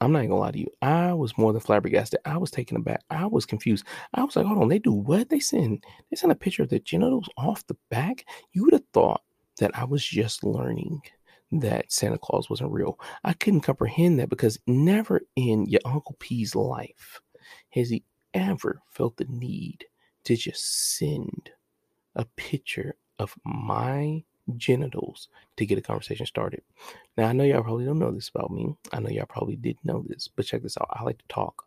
I'm 0.00 0.12
not 0.12 0.22
gonna 0.22 0.36
lie 0.36 0.50
to 0.52 0.58
you. 0.58 0.70
I 0.82 1.12
was 1.12 1.36
more 1.38 1.52
than 1.52 1.60
flabbergasted. 1.60 2.20
I 2.24 2.36
was 2.36 2.50
taken 2.50 2.76
aback. 2.76 3.02
I 3.10 3.26
was 3.26 3.46
confused. 3.46 3.86
I 4.12 4.22
was 4.22 4.36
like, 4.36 4.46
hold 4.46 4.60
on, 4.60 4.68
they 4.68 4.78
do 4.78 4.92
what? 4.92 5.28
They 5.28 5.40
send 5.40 5.84
they 6.10 6.16
send 6.16 6.30
a 6.30 6.36
picture 6.36 6.62
of 6.62 6.68
their 6.68 6.78
genitals 6.78 7.28
off 7.36 7.66
the 7.66 7.76
back? 7.90 8.24
You 8.52 8.64
would 8.64 8.74
have 8.74 8.84
thought 8.92 9.22
that 9.58 9.70
I 9.74 9.84
was 9.84 10.04
just 10.04 10.44
learning 10.44 11.00
that 11.52 11.92
Santa 11.92 12.18
Claus 12.18 12.50
wasn't 12.50 12.72
real. 12.72 12.98
I 13.22 13.32
couldn't 13.32 13.60
comprehend 13.60 14.18
that 14.18 14.28
because 14.28 14.58
never 14.66 15.20
in 15.36 15.66
your 15.66 15.80
Uncle 15.84 16.16
P's 16.18 16.54
life 16.54 17.20
has 17.70 17.90
he 17.90 18.04
ever 18.32 18.80
felt 18.90 19.16
the 19.16 19.26
need 19.28 19.84
to 20.24 20.36
just 20.36 20.96
send 20.96 21.50
a 22.16 22.24
picture 22.36 22.96
of 23.18 23.34
my 23.44 24.24
genitals 24.56 25.28
to 25.56 25.66
get 25.66 25.78
a 25.78 25.82
conversation 25.82 26.26
started. 26.26 26.62
Now, 27.16 27.28
I 27.28 27.32
know 27.32 27.44
y'all 27.44 27.62
probably 27.62 27.84
don't 27.84 27.98
know 27.98 28.10
this 28.10 28.30
about 28.34 28.50
me. 28.50 28.74
I 28.92 29.00
know 29.00 29.10
y'all 29.10 29.26
probably 29.26 29.56
did 29.56 29.76
know 29.84 30.04
this, 30.06 30.28
but 30.28 30.46
check 30.46 30.62
this 30.62 30.76
out. 30.78 30.88
I 30.92 31.02
like 31.02 31.18
to 31.18 31.28
talk 31.28 31.64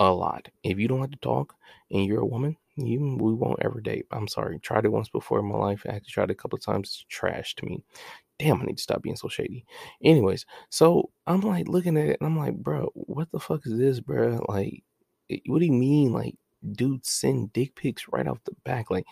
a 0.00 0.12
lot. 0.12 0.48
If 0.62 0.78
you 0.78 0.88
don't 0.88 1.00
like 1.00 1.12
to 1.12 1.18
talk 1.18 1.54
and 1.90 2.04
you're 2.04 2.20
a 2.20 2.26
woman, 2.26 2.56
you 2.86 3.16
we 3.20 3.34
won't 3.34 3.62
ever 3.62 3.80
date. 3.80 4.06
I'm 4.10 4.28
sorry. 4.28 4.58
Tried 4.58 4.84
it 4.84 4.92
once 4.92 5.08
before 5.08 5.40
in 5.40 5.46
my 5.46 5.56
life. 5.56 5.84
I 5.86 5.92
actually 5.94 6.12
tried 6.12 6.30
it 6.30 6.32
a 6.32 6.36
couple 6.36 6.58
times. 6.58 6.88
It's 6.88 7.04
trash 7.08 7.54
to 7.56 7.66
me. 7.66 7.82
Damn, 8.38 8.60
I 8.60 8.64
need 8.64 8.76
to 8.76 8.82
stop 8.82 9.02
being 9.02 9.16
so 9.16 9.28
shady. 9.28 9.64
Anyways, 10.02 10.46
so 10.70 11.10
I'm 11.26 11.40
like 11.40 11.68
looking 11.68 11.96
at 11.96 12.06
it 12.06 12.18
and 12.20 12.26
I'm 12.26 12.38
like, 12.38 12.56
bro, 12.56 12.90
what 12.94 13.30
the 13.32 13.40
fuck 13.40 13.66
is 13.66 13.76
this, 13.76 14.00
bro? 14.00 14.44
Like, 14.48 14.84
what 15.46 15.58
do 15.58 15.66
you 15.66 15.72
mean? 15.72 16.12
Like, 16.12 16.36
dude, 16.72 17.04
send 17.04 17.52
dick 17.52 17.74
pics 17.74 18.06
right 18.12 18.26
off 18.26 18.38
the 18.44 18.52
back. 18.64 18.90
Like, 18.90 19.06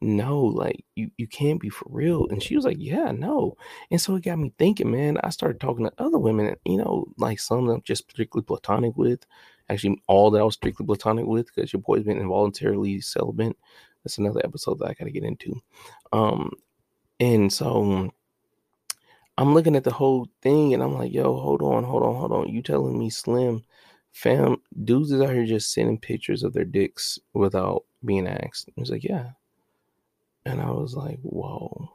no, 0.00 0.40
like 0.40 0.84
you, 0.96 1.10
you 1.16 1.28
can't 1.28 1.60
be 1.60 1.68
for 1.68 1.86
real. 1.88 2.26
And 2.28 2.42
she 2.42 2.56
was 2.56 2.64
like, 2.64 2.78
yeah, 2.80 3.12
no. 3.12 3.56
And 3.90 4.00
so 4.00 4.16
it 4.16 4.24
got 4.24 4.38
me 4.38 4.52
thinking, 4.58 4.90
man. 4.90 5.16
I 5.22 5.30
started 5.30 5.60
talking 5.60 5.84
to 5.84 5.92
other 5.98 6.18
women, 6.18 6.56
you 6.64 6.76
know, 6.78 7.06
like 7.18 7.38
some 7.38 7.66
them 7.66 7.82
just 7.84 8.08
particularly 8.08 8.44
platonic 8.44 8.96
with, 8.96 9.24
actually 9.68 10.02
all 10.06 10.30
that 10.30 10.40
I 10.40 10.44
was 10.44 10.54
strictly 10.54 10.86
platonic 10.86 11.26
with 11.26 11.46
because 11.46 11.72
your 11.72 11.82
boy's 11.82 12.04
been 12.04 12.20
involuntarily 12.20 13.00
celibate. 13.00 13.56
That's 14.04 14.18
another 14.18 14.40
episode 14.44 14.78
that 14.80 14.86
I 14.86 14.94
got 14.94 15.04
to 15.04 15.10
get 15.10 15.24
into. 15.24 15.60
Um, 16.12 16.52
and 17.20 17.52
so 17.52 18.10
I'm 19.38 19.54
looking 19.54 19.76
at 19.76 19.84
the 19.84 19.92
whole 19.92 20.28
thing 20.42 20.74
and 20.74 20.82
I'm 20.82 20.94
like, 20.94 21.12
yo, 21.12 21.38
hold 21.38 21.62
on, 21.62 21.84
hold 21.84 22.02
on, 22.02 22.14
hold 22.16 22.32
on. 22.32 22.48
You 22.48 22.62
telling 22.62 22.98
me 22.98 23.10
Slim, 23.10 23.64
fam, 24.10 24.56
dudes 24.84 25.12
is 25.12 25.20
out 25.20 25.30
here 25.30 25.46
just 25.46 25.72
sending 25.72 25.98
pictures 25.98 26.42
of 26.42 26.52
their 26.52 26.64
dicks 26.64 27.18
without 27.32 27.84
being 28.04 28.26
asked. 28.26 28.68
He 28.74 28.80
was 28.80 28.90
like, 28.90 29.04
yeah. 29.04 29.30
And 30.44 30.60
I 30.60 30.70
was 30.70 30.94
like, 30.94 31.20
whoa. 31.22 31.92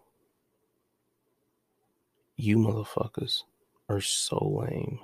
You 2.38 2.58
motherfuckers 2.58 3.44
are 3.90 4.02
so 4.02 4.64
lame. 4.68 5.00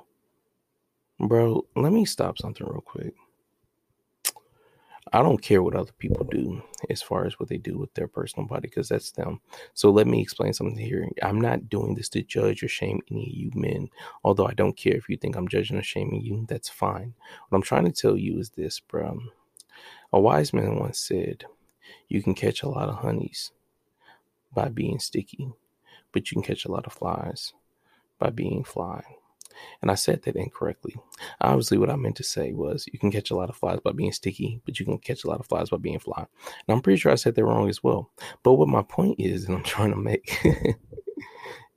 Bro, 1.27 1.67
let 1.75 1.93
me 1.93 2.03
stop 2.05 2.37
something 2.37 2.67
real 2.67 2.81
quick. 2.81 3.13
I 5.13 5.21
don't 5.21 5.41
care 5.41 5.61
what 5.61 5.75
other 5.75 5.91
people 5.99 6.25
do 6.25 6.61
as 6.89 7.01
far 7.01 7.25
as 7.25 7.39
what 7.39 7.47
they 7.47 7.57
do 7.57 7.77
with 7.77 7.93
their 7.93 8.07
personal 8.07 8.47
body 8.47 8.67
because 8.67 8.89
that's 8.89 9.11
them. 9.11 9.39
So 9.73 9.89
let 9.91 10.07
me 10.07 10.21
explain 10.21 10.53
something 10.53 10.77
here. 10.77 11.07
I'm 11.21 11.39
not 11.39 11.69
doing 11.69 11.93
this 11.93 12.09
to 12.09 12.23
judge 12.23 12.63
or 12.63 12.67
shame 12.67 12.99
any 13.09 13.27
of 13.27 13.33
you 13.33 13.51
men. 13.53 13.89
Although 14.23 14.47
I 14.47 14.53
don't 14.53 14.75
care 14.75 14.95
if 14.95 15.07
you 15.07 15.15
think 15.15 15.35
I'm 15.35 15.47
judging 15.47 15.77
or 15.77 15.83
shaming 15.83 16.21
you, 16.21 16.45
that's 16.49 16.67
fine. 16.67 17.13
What 17.47 17.57
I'm 17.57 17.61
trying 17.63 17.85
to 17.85 17.91
tell 17.91 18.17
you 18.17 18.39
is 18.39 18.49
this, 18.49 18.79
bro. 18.79 19.19
A 20.11 20.19
wise 20.19 20.51
man 20.51 20.79
once 20.79 20.99
said, 20.99 21.45
You 22.07 22.23
can 22.23 22.33
catch 22.33 22.63
a 22.63 22.69
lot 22.69 22.89
of 22.89 22.95
honeys 22.95 23.51
by 24.53 24.69
being 24.69 24.99
sticky, 24.99 25.53
but 26.11 26.31
you 26.31 26.35
can 26.35 26.43
catch 26.43 26.65
a 26.65 26.71
lot 26.71 26.87
of 26.87 26.93
flies 26.93 27.53
by 28.17 28.29
being 28.29 28.63
fly. 28.63 29.03
And 29.81 29.91
I 29.91 29.95
said 29.95 30.23
that 30.23 30.35
incorrectly. 30.35 30.95
Obviously, 31.41 31.77
what 31.77 31.89
I 31.89 31.95
meant 31.95 32.15
to 32.17 32.23
say 32.23 32.53
was 32.53 32.85
you 32.91 32.99
can 32.99 33.11
catch 33.11 33.31
a 33.31 33.35
lot 33.35 33.49
of 33.49 33.55
flies 33.55 33.79
by 33.83 33.91
being 33.91 34.11
sticky, 34.11 34.61
but 34.65 34.79
you 34.79 34.85
can 34.85 34.97
catch 34.97 35.23
a 35.23 35.27
lot 35.27 35.39
of 35.39 35.47
flies 35.47 35.69
by 35.69 35.77
being 35.77 35.99
fly. 35.99 36.25
And 36.67 36.75
I'm 36.75 36.81
pretty 36.81 36.99
sure 36.99 37.11
I 37.11 37.15
said 37.15 37.35
that 37.35 37.45
wrong 37.45 37.69
as 37.69 37.83
well. 37.83 38.11
But 38.43 38.53
what 38.53 38.69
my 38.69 38.81
point 38.81 39.19
is, 39.19 39.45
and 39.45 39.55
I'm 39.55 39.63
trying 39.63 39.91
to 39.91 39.97
make, 39.97 40.45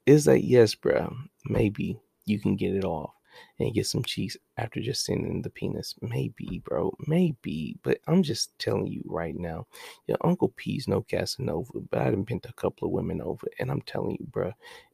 is 0.05 0.25
that 0.25 0.43
yes, 0.43 0.75
bro, 0.75 1.15
maybe 1.45 1.99
you 2.25 2.39
can 2.39 2.55
get 2.55 2.75
it 2.75 2.83
off 2.83 3.11
and 3.59 3.73
get 3.73 3.87
some 3.87 4.03
cheeks 4.03 4.37
after 4.57 4.81
just 4.81 5.05
sending 5.05 5.41
the 5.41 5.49
penis. 5.49 5.95
Maybe, 6.01 6.61
bro. 6.63 6.95
Maybe. 7.07 7.77
But 7.83 7.99
I'm 8.07 8.23
just 8.23 8.57
telling 8.59 8.87
you 8.87 9.03
right 9.05 9.35
now, 9.35 9.67
your 10.07 10.17
Uncle 10.21 10.53
P's 10.55 10.87
no 10.87 11.01
Casanova, 11.01 11.79
but 11.89 12.01
I 12.01 12.11
done 12.11 12.23
bent 12.23 12.45
a 12.45 12.53
couple 12.53 12.87
of 12.87 12.93
women 12.93 13.21
over. 13.21 13.47
And 13.59 13.71
I'm 13.71 13.81
telling 13.81 14.17
you, 14.19 14.27
bro, 14.27 14.51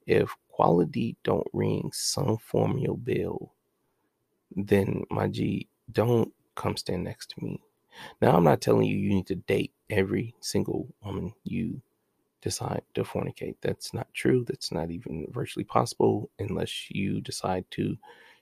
if 0.08 0.36
quality 0.50 1.16
don't 1.24 1.48
ring 1.54 1.90
some 1.94 2.38
form 2.38 2.78
your 2.78 2.98
bill, 2.98 3.54
then 4.56 5.04
my 5.10 5.28
G, 5.28 5.68
don't 5.92 6.32
come 6.56 6.78
stand 6.78 7.04
next 7.04 7.32
to 7.32 7.44
me. 7.44 7.62
Now, 8.22 8.36
I'm 8.36 8.44
not 8.44 8.62
telling 8.62 8.86
you 8.86 8.96
you 8.96 9.14
need 9.14 9.28
to 9.28 9.36
date 9.36 9.72
every 9.90 10.34
single 10.40 10.88
woman 11.04 11.34
you 11.44 11.82
decide 12.42 12.82
to 12.94 13.04
fornicate. 13.04 13.56
That's 13.62 13.94
not 13.94 14.08
true. 14.14 14.46
That's 14.48 14.72
not 14.72 14.92
even 14.92 15.28
virtually 15.32 15.64
possible 15.64 16.30
unless 16.40 16.90
you 16.90 17.22
decide 17.22 17.66
to 17.72 17.96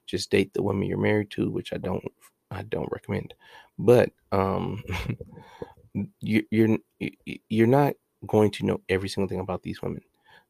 just 0.05 0.29
date 0.29 0.53
the 0.53 0.63
women 0.63 0.87
you're 0.87 0.97
married 0.97 1.31
to, 1.31 1.49
which 1.49 1.73
I 1.73 1.77
don't 1.77 2.03
I 2.49 2.63
don't 2.63 2.91
recommend. 2.91 3.33
But 3.77 4.11
um 4.31 4.83
you, 6.21 6.43
you're 6.51 6.77
you're 7.49 7.67
not 7.67 7.93
going 8.27 8.51
to 8.51 8.65
know 8.65 8.81
every 8.89 9.09
single 9.09 9.29
thing 9.29 9.39
about 9.39 9.63
these 9.63 9.81
women. 9.81 10.01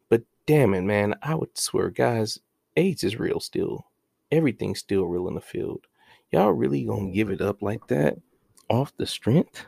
But 0.09 0.23
damn 0.45 0.73
it, 0.73 0.81
man, 0.81 1.15
I 1.21 1.35
would 1.35 1.57
swear, 1.57 1.89
guys, 1.89 2.39
AIDS 2.75 3.03
is 3.03 3.19
real 3.19 3.39
still. 3.39 3.85
Everything's 4.31 4.79
still 4.79 5.05
real 5.05 5.27
in 5.27 5.35
the 5.35 5.41
field. 5.41 5.87
Y'all 6.31 6.51
really 6.51 6.85
gonna 6.85 7.11
give 7.11 7.29
it 7.29 7.41
up 7.41 7.61
like 7.61 7.87
that? 7.87 8.17
Off 8.69 8.95
the 8.97 9.05
strength? 9.05 9.65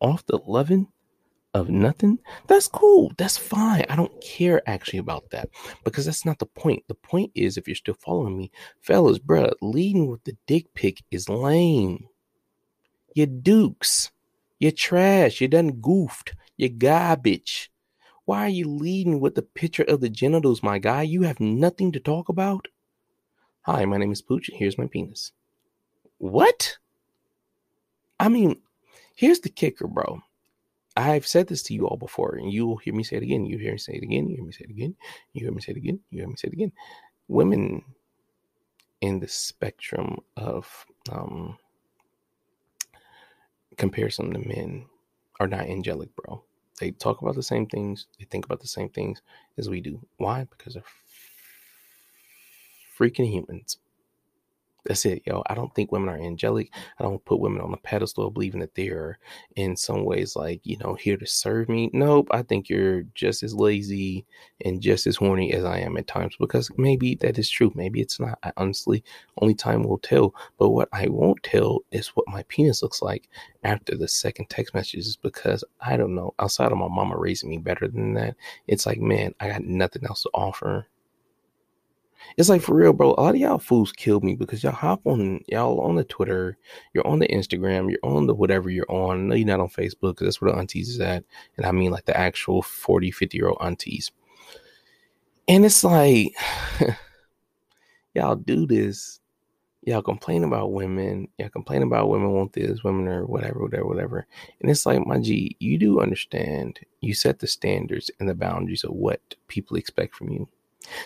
Off 0.00 0.24
the 0.26 0.38
loving? 0.46 0.88
Of 1.58 1.68
nothing, 1.68 2.18
that's 2.46 2.68
cool. 2.68 3.12
That's 3.18 3.36
fine. 3.36 3.84
I 3.88 3.96
don't 3.96 4.20
care 4.20 4.62
actually 4.68 4.98
about 4.98 5.30
that 5.30 5.50
because 5.84 6.06
that's 6.06 6.24
not 6.24 6.38
the 6.38 6.46
point. 6.46 6.84
The 6.88 6.94
point 6.94 7.32
is, 7.34 7.56
if 7.56 7.66
you're 7.66 7.74
still 7.74 7.94
following 7.94 8.38
me, 8.38 8.50
fellas, 8.80 9.18
bruh, 9.18 9.52
leading 9.60 10.06
with 10.08 10.24
the 10.24 10.36
dick 10.46 10.72
pic 10.74 11.02
is 11.10 11.28
lame. 11.28 12.08
You 13.14 13.26
dukes. 13.26 14.10
You're 14.58 14.72
trash. 14.72 15.40
You 15.40 15.48
done 15.48 15.80
goofed. 15.80 16.34
You're 16.56 16.70
garbage. 16.70 17.70
Why 18.24 18.42
are 18.42 18.50
you 18.50 18.68
leading 18.68 19.20
with 19.20 19.34
the 19.34 19.42
picture 19.42 19.84
of 19.84 20.00
the 20.00 20.08
genitals, 20.10 20.62
my 20.62 20.78
guy? 20.78 21.02
You 21.02 21.22
have 21.22 21.40
nothing 21.40 21.92
to 21.92 22.00
talk 22.00 22.28
about? 22.28 22.68
Hi, 23.62 23.84
my 23.84 23.96
name 23.96 24.12
is 24.12 24.22
Pooch, 24.22 24.48
and 24.48 24.58
here's 24.58 24.78
my 24.78 24.86
penis. 24.86 25.32
What? 26.18 26.76
I 28.20 28.28
mean, 28.28 28.60
here's 29.14 29.40
the 29.40 29.48
kicker, 29.48 29.86
bro. 29.86 30.20
I've 30.98 31.26
said 31.26 31.46
this 31.46 31.62
to 31.64 31.74
you 31.74 31.86
all 31.86 31.96
before, 31.96 32.34
and 32.34 32.52
you 32.52 32.66
will 32.66 32.76
hear 32.76 32.92
me 32.92 33.04
say 33.04 33.16
it 33.16 33.22
again. 33.22 33.46
You 33.46 33.56
hear 33.56 33.72
me 33.72 33.78
say 33.78 33.94
it 33.94 34.02
again. 34.02 34.28
You 34.28 34.36
hear 34.36 34.44
me 34.44 34.52
say 34.52 34.64
it 34.64 34.70
again. 34.70 34.96
You 35.32 35.44
hear 35.44 35.52
me 35.52 35.60
say 35.62 35.72
it 35.72 35.76
again. 35.76 36.00
You 36.10 36.18
hear 36.18 36.28
me 36.28 36.36
say 36.36 36.48
it 36.48 36.54
again. 36.54 36.72
Women 37.28 37.84
in 39.00 39.20
the 39.20 39.28
spectrum 39.28 40.18
of 40.36 40.86
um, 41.12 41.56
comparison 43.76 44.32
to 44.32 44.40
men 44.40 44.86
are 45.38 45.46
not 45.46 45.66
angelic, 45.68 46.10
bro. 46.16 46.42
They 46.80 46.90
talk 46.90 47.22
about 47.22 47.36
the 47.36 47.44
same 47.44 47.66
things. 47.66 48.06
They 48.18 48.24
think 48.24 48.44
about 48.44 48.60
the 48.60 48.68
same 48.68 48.88
things 48.88 49.22
as 49.56 49.68
we 49.68 49.80
do. 49.80 50.00
Why? 50.16 50.46
Because 50.50 50.74
they're 50.74 50.82
freaking 52.98 53.30
humans. 53.30 53.78
That's 54.88 55.04
it, 55.04 55.22
yo. 55.26 55.42
I 55.46 55.54
don't 55.54 55.72
think 55.74 55.92
women 55.92 56.08
are 56.08 56.16
angelic. 56.16 56.72
I 56.98 57.02
don't 57.02 57.22
put 57.26 57.40
women 57.40 57.60
on 57.60 57.74
a 57.74 57.76
pedestal 57.76 58.30
believing 58.30 58.60
that 58.60 58.74
they're 58.74 59.18
in 59.54 59.76
some 59.76 60.02
ways 60.02 60.34
like, 60.34 60.62
you 60.64 60.78
know, 60.78 60.94
here 60.94 61.18
to 61.18 61.26
serve 61.26 61.68
me. 61.68 61.90
Nope. 61.92 62.28
I 62.30 62.40
think 62.40 62.70
you're 62.70 63.02
just 63.14 63.42
as 63.42 63.54
lazy 63.54 64.24
and 64.64 64.80
just 64.80 65.06
as 65.06 65.16
horny 65.16 65.52
as 65.52 65.62
I 65.66 65.80
am 65.80 65.98
at 65.98 66.06
times 66.06 66.36
because 66.40 66.70
maybe 66.78 67.16
that 67.16 67.38
is 67.38 67.50
true. 67.50 67.70
Maybe 67.74 68.00
it's 68.00 68.18
not. 68.18 68.38
I 68.42 68.50
honestly, 68.56 69.04
only 69.42 69.54
time 69.54 69.82
will 69.82 69.98
tell. 69.98 70.34
But 70.58 70.70
what 70.70 70.88
I 70.90 71.06
won't 71.08 71.42
tell 71.42 71.80
is 71.92 72.08
what 72.08 72.26
my 72.26 72.42
penis 72.48 72.82
looks 72.82 73.02
like 73.02 73.28
after 73.64 73.94
the 73.94 74.08
second 74.08 74.48
text 74.48 74.72
messages 74.72 75.16
because 75.16 75.64
I 75.82 75.98
don't 75.98 76.14
know. 76.14 76.32
Outside 76.38 76.72
of 76.72 76.78
my 76.78 76.88
mama 76.88 77.18
raising 77.18 77.50
me 77.50 77.58
better 77.58 77.88
than 77.88 78.14
that, 78.14 78.36
it's 78.66 78.86
like, 78.86 79.00
man, 79.00 79.34
I 79.38 79.48
got 79.48 79.64
nothing 79.64 80.06
else 80.06 80.22
to 80.22 80.30
offer 80.32 80.86
it's 82.36 82.48
like 82.48 82.62
for 82.62 82.74
real, 82.74 82.92
bro. 82.92 83.10
A 83.10 83.20
lot 83.20 83.34
of 83.34 83.40
y'all 83.40 83.58
fools 83.58 83.92
killed 83.92 84.24
me 84.24 84.34
because 84.34 84.62
y'all 84.62 84.72
hop 84.72 85.00
on 85.06 85.40
y'all 85.48 85.80
on 85.80 85.96
the 85.96 86.04
Twitter, 86.04 86.56
you're 86.92 87.06
on 87.06 87.18
the 87.18 87.28
Instagram, 87.28 87.90
you're 87.90 87.98
on 88.02 88.26
the 88.26 88.34
whatever 88.34 88.70
you're 88.70 88.90
on. 88.90 89.28
Know 89.28 89.34
you're 89.34 89.46
not 89.46 89.60
on 89.60 89.68
Facebook 89.68 90.12
because 90.14 90.26
that's 90.26 90.40
where 90.40 90.52
the 90.52 90.58
aunties 90.58 90.88
is 90.88 91.00
at. 91.00 91.24
And 91.56 91.66
I 91.66 91.72
mean 91.72 91.90
like 91.90 92.04
the 92.04 92.16
actual 92.16 92.62
40, 92.62 93.10
50 93.10 93.36
year 93.36 93.48
old 93.48 93.58
aunties. 93.60 94.10
And 95.48 95.64
it's 95.64 95.82
like 95.82 96.34
y'all 98.14 98.36
do 98.36 98.66
this. 98.66 99.20
Y'all 99.82 100.02
complain 100.02 100.44
about 100.44 100.72
women. 100.72 101.28
Y'all 101.38 101.48
complain 101.48 101.82
about 101.82 102.10
women 102.10 102.32
want 102.32 102.52
this, 102.52 102.84
women 102.84 103.08
or 103.08 103.24
whatever, 103.24 103.60
whatever, 103.60 103.86
whatever. 103.86 104.26
And 104.60 104.70
it's 104.70 104.84
like, 104.84 105.06
my 105.06 105.18
G, 105.18 105.56
you 105.60 105.78
do 105.78 106.00
understand. 106.00 106.78
You 107.00 107.14
set 107.14 107.38
the 107.38 107.46
standards 107.46 108.10
and 108.20 108.28
the 108.28 108.34
boundaries 108.34 108.84
of 108.84 108.92
what 108.92 109.20
people 109.46 109.78
expect 109.78 110.14
from 110.14 110.28
you. 110.28 110.48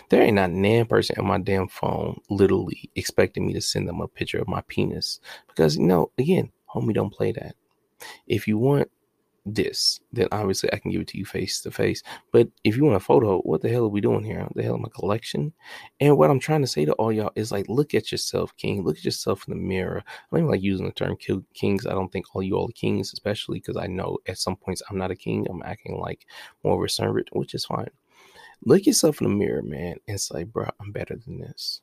There 0.09 0.21
ain't 0.21 0.35
not 0.35 0.51
nan 0.51 0.85
person 0.85 1.15
on 1.19 1.27
my 1.27 1.39
damn 1.39 1.67
phone 1.67 2.19
literally 2.29 2.89
expecting 2.95 3.45
me 3.47 3.53
to 3.53 3.61
send 3.61 3.87
them 3.87 4.01
a 4.01 4.07
picture 4.07 4.39
of 4.39 4.47
my 4.47 4.61
penis. 4.67 5.19
Because, 5.47 5.77
you 5.77 5.83
know, 5.83 6.11
again, 6.17 6.51
homie, 6.73 6.93
don't 6.93 7.13
play 7.13 7.31
that. 7.33 7.55
If 8.27 8.47
you 8.47 8.57
want 8.57 8.89
this, 9.45 9.99
then 10.11 10.27
obviously 10.31 10.71
I 10.71 10.77
can 10.77 10.91
give 10.91 11.01
it 11.01 11.07
to 11.09 11.17
you 11.17 11.25
face 11.25 11.61
to 11.61 11.71
face. 11.71 12.01
But 12.31 12.47
if 12.63 12.77
you 12.77 12.85
want 12.85 12.95
a 12.95 13.01
photo, 13.01 13.39
what 13.41 13.61
the 13.61 13.69
hell 13.69 13.83
are 13.83 13.89
we 13.89 14.01
doing 14.01 14.23
here? 14.23 14.41
What 14.41 14.55
the 14.55 14.63
hell 14.63 14.79
I 14.83 14.89
collection? 14.89 15.53
And 15.99 16.17
what 16.17 16.29
I'm 16.29 16.39
trying 16.39 16.61
to 16.61 16.67
say 16.67 16.85
to 16.85 16.93
all 16.93 17.11
y'all 17.11 17.31
is 17.35 17.51
like, 17.51 17.65
look 17.67 17.93
at 17.93 18.11
yourself, 18.11 18.55
king. 18.57 18.83
Look 18.83 18.97
at 18.97 19.05
yourself 19.05 19.45
in 19.47 19.53
the 19.53 19.59
mirror. 19.59 20.03
I 20.05 20.11
don't 20.31 20.41
even 20.41 20.51
like 20.51 20.61
using 20.61 20.85
the 20.85 20.93
term 20.93 21.17
kings. 21.53 21.85
I 21.85 21.91
don't 21.91 22.11
think 22.11 22.33
all 22.33 22.43
you 22.43 22.55
all 22.55 22.69
are 22.69 22.73
kings, 22.73 23.11
especially 23.13 23.59
because 23.59 23.77
I 23.77 23.87
know 23.87 24.17
at 24.27 24.37
some 24.37 24.55
points 24.55 24.81
I'm 24.89 24.97
not 24.97 25.11
a 25.11 25.15
king. 25.15 25.45
I'm 25.49 25.63
acting 25.63 25.99
like 25.99 26.25
more 26.63 26.77
of 26.77 26.85
a 26.85 26.89
servant, 26.89 27.29
which 27.33 27.53
is 27.53 27.65
fine. 27.65 27.89
Look 28.65 28.85
yourself 28.85 29.21
in 29.21 29.27
the 29.27 29.35
mirror, 29.35 29.61
man, 29.61 29.97
and 30.07 30.19
say, 30.19 30.43
bro, 30.43 30.69
I'm 30.79 30.91
better 30.91 31.15
than 31.15 31.39
this. 31.39 31.81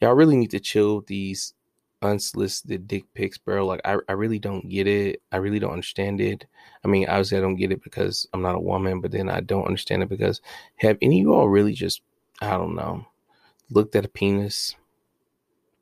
Y'all 0.00 0.14
really 0.14 0.36
need 0.36 0.50
to 0.50 0.60
chill 0.60 1.02
these 1.02 1.54
unsolicited 2.02 2.88
dick 2.88 3.04
pics, 3.14 3.38
bro. 3.38 3.66
Like, 3.66 3.80
I, 3.84 3.98
I 4.08 4.12
really 4.12 4.38
don't 4.38 4.68
get 4.68 4.86
it. 4.86 5.22
I 5.30 5.36
really 5.36 5.58
don't 5.58 5.72
understand 5.72 6.20
it. 6.20 6.46
I 6.84 6.88
mean, 6.88 7.08
obviously, 7.08 7.38
I 7.38 7.42
don't 7.42 7.56
get 7.56 7.72
it 7.72 7.82
because 7.82 8.26
I'm 8.32 8.42
not 8.42 8.56
a 8.56 8.60
woman, 8.60 9.00
but 9.00 9.10
then 9.10 9.28
I 9.28 9.40
don't 9.40 9.66
understand 9.66 10.02
it 10.02 10.08
because 10.08 10.40
have 10.76 10.98
any 11.00 11.20
of 11.20 11.22
you 11.22 11.34
all 11.34 11.48
really 11.48 11.72
just, 11.72 12.02
I 12.40 12.50
don't 12.50 12.74
know, 12.74 13.06
looked 13.70 13.94
at 13.96 14.04
a 14.04 14.08
penis? 14.08 14.74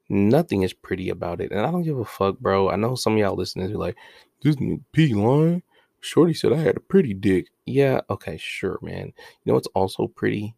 Nothing 0.08 0.62
is 0.62 0.72
pretty 0.72 1.08
about 1.08 1.40
it. 1.40 1.52
And 1.52 1.60
I 1.60 1.70
don't 1.70 1.84
give 1.84 1.98
a 1.98 2.04
fuck, 2.04 2.38
bro. 2.38 2.68
I 2.68 2.76
know 2.76 2.96
some 2.96 3.14
of 3.14 3.18
y'all 3.18 3.36
listeners 3.36 3.70
are 3.70 3.78
like, 3.78 3.96
this 4.42 4.56
P 4.92 5.14
line. 5.14 5.62
Shorty 6.00 6.34
said 6.34 6.52
I 6.52 6.56
had 6.56 6.76
a 6.76 6.80
pretty 6.80 7.14
dick. 7.14 7.48
Yeah, 7.70 8.00
okay, 8.10 8.36
sure, 8.36 8.78
man. 8.82 9.06
You 9.06 9.12
know 9.46 9.54
what's 9.54 9.68
also 9.68 10.06
pretty? 10.08 10.54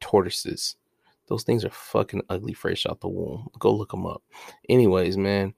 Tortoises. 0.00 0.76
Those 1.28 1.44
things 1.44 1.64
are 1.64 1.70
fucking 1.70 2.22
ugly 2.30 2.54
fresh 2.54 2.86
out 2.86 3.00
the 3.00 3.08
womb. 3.08 3.48
Go 3.58 3.74
look 3.74 3.90
them 3.92 4.06
up. 4.06 4.22
Anyways, 4.68 5.16
man, 5.18 5.54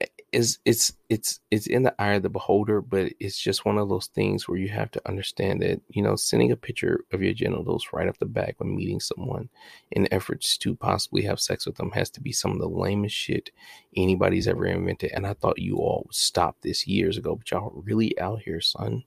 eh, 0.00 0.06
it's 0.32 0.58
it's 0.66 0.94
it's 1.10 1.40
it's 1.50 1.66
in 1.68 1.82
the 1.84 1.94
eye 2.02 2.14
of 2.14 2.22
the 2.24 2.30
beholder, 2.30 2.80
but 2.82 3.12
it's 3.20 3.38
just 3.40 3.64
one 3.66 3.78
of 3.78 3.88
those 3.90 4.08
things 4.08 4.48
where 4.48 4.58
you 4.58 4.68
have 4.68 4.90
to 4.92 5.08
understand 5.08 5.62
that 5.62 5.80
you 5.90 6.02
know 6.02 6.16
sending 6.16 6.52
a 6.52 6.56
picture 6.56 7.04
of 7.12 7.22
your 7.22 7.34
genitals 7.34 7.88
right 7.92 8.08
off 8.08 8.18
the 8.20 8.26
back 8.26 8.56
when 8.60 8.76
meeting 8.76 9.00
someone 9.00 9.48
in 9.92 10.08
efforts 10.12 10.58
to 10.58 10.76
possibly 10.76 11.22
have 11.22 11.40
sex 11.40 11.66
with 11.66 11.76
them 11.76 11.90
has 11.92 12.10
to 12.10 12.20
be 12.22 12.32
some 12.32 12.52
of 12.52 12.58
the 12.60 12.68
lamest 12.68 13.16
shit 13.16 13.50
anybody's 13.96 14.48
ever 14.48 14.66
invented. 14.66 15.12
And 15.12 15.26
I 15.26 15.34
thought 15.34 15.58
you 15.58 15.76
all 15.78 16.04
would 16.06 16.14
stop 16.14 16.56
this 16.62 16.86
years 16.86 17.18
ago, 17.18 17.36
but 17.36 17.50
y'all 17.50 17.72
really 17.86 18.18
out 18.20 18.42
here, 18.42 18.60
son. 18.60 19.04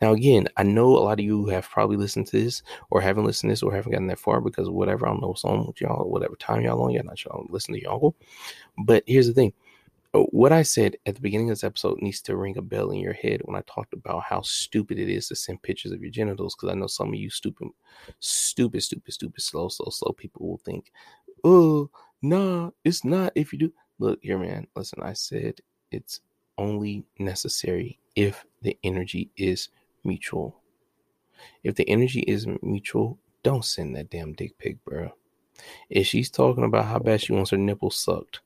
Now, 0.00 0.12
again, 0.12 0.48
I 0.56 0.62
know 0.62 0.88
a 0.88 1.00
lot 1.00 1.18
of 1.18 1.24
you 1.24 1.46
have 1.46 1.68
probably 1.68 1.96
listened 1.96 2.26
to 2.28 2.42
this 2.42 2.62
or 2.90 3.00
haven't 3.00 3.24
listened 3.24 3.48
to 3.48 3.52
this 3.52 3.62
or 3.62 3.74
haven't 3.74 3.92
gotten 3.92 4.06
that 4.08 4.18
far 4.18 4.40
because 4.40 4.68
whatever, 4.68 5.06
I 5.06 5.10
don't 5.10 5.20
know 5.20 5.28
what's 5.28 5.44
on 5.44 5.66
with 5.66 5.80
y'all, 5.80 6.10
whatever 6.10 6.36
time 6.36 6.62
y'all 6.62 6.82
on, 6.82 6.92
y'all 6.92 7.04
not 7.04 7.24
y'all 7.24 7.46
listen 7.48 7.74
to 7.74 7.84
uncle. 7.86 8.14
But 8.78 9.04
here's 9.06 9.26
the 9.26 9.34
thing 9.34 9.52
Oh, 10.12 10.24
what 10.32 10.50
I 10.50 10.62
said 10.62 10.96
at 11.06 11.14
the 11.14 11.20
beginning 11.20 11.50
of 11.50 11.56
this 11.56 11.62
episode 11.62 12.02
needs 12.02 12.20
to 12.22 12.36
ring 12.36 12.56
a 12.56 12.62
bell 12.62 12.90
in 12.90 12.98
your 12.98 13.12
head 13.12 13.42
when 13.44 13.54
I 13.54 13.62
talked 13.62 13.92
about 13.92 14.24
how 14.24 14.40
stupid 14.40 14.98
it 14.98 15.08
is 15.08 15.28
to 15.28 15.36
send 15.36 15.62
pictures 15.62 15.92
of 15.92 16.02
your 16.02 16.10
genitals. 16.10 16.56
Because 16.56 16.70
I 16.70 16.74
know 16.74 16.88
some 16.88 17.10
of 17.10 17.14
you 17.14 17.30
stupid, 17.30 17.68
stupid, 18.18 18.82
stupid, 18.82 19.14
stupid, 19.14 19.40
slow, 19.40 19.68
slow, 19.68 19.88
slow 19.90 20.12
people 20.12 20.48
will 20.48 20.60
think, 20.64 20.90
oh, 21.44 21.90
nah, 22.22 22.70
it's 22.84 23.04
not. 23.04 23.30
If 23.36 23.52
you 23.52 23.60
do, 23.60 23.72
look 24.00 24.18
here, 24.20 24.36
man, 24.36 24.66
listen, 24.74 25.00
I 25.00 25.12
said 25.12 25.60
it's 25.92 26.20
only 26.60 27.04
necessary 27.18 27.98
if 28.14 28.44
the 28.62 28.78
energy 28.84 29.30
is 29.36 29.70
mutual. 30.04 30.60
If 31.64 31.74
the 31.74 31.88
energy 31.88 32.20
is 32.20 32.46
mutual, 32.62 33.18
don't 33.42 33.64
send 33.64 33.96
that 33.96 34.10
damn 34.10 34.34
dick 34.34 34.58
pic, 34.58 34.84
bro. 34.84 35.12
If 35.88 36.06
she's 36.06 36.30
talking 36.30 36.64
about 36.64 36.84
how 36.84 36.98
bad 36.98 37.22
she 37.22 37.32
wants 37.32 37.50
her 37.50 37.56
nipples 37.56 37.96
sucked, 37.96 38.40